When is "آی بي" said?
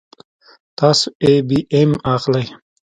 1.25-1.59